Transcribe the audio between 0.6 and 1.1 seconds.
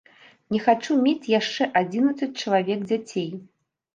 хачу